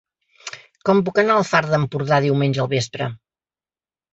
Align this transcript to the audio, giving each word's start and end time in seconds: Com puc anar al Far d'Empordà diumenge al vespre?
Com 0.89 1.01
puc 1.09 1.19
anar 1.23 1.35
al 1.41 1.45
Far 1.49 1.61
d'Empordà 1.73 2.21
diumenge 2.27 2.65
al 2.65 2.73
vespre? 2.73 3.11